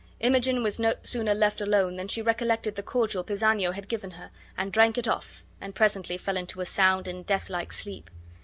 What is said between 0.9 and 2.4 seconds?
sooner left alone than she